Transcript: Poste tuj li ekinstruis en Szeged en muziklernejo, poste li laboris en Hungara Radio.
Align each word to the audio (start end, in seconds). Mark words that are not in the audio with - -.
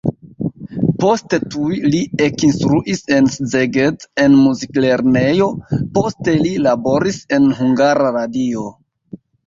Poste 1.03 1.37
tuj 1.55 1.77
li 1.95 1.99
ekinstruis 2.29 3.05
en 3.19 3.29
Szeged 3.37 4.09
en 4.25 4.41
muziklernejo, 4.49 5.53
poste 6.01 6.39
li 6.43 6.59
laboris 6.69 7.25
en 7.39 7.51
Hungara 7.63 8.15
Radio. 8.23 8.71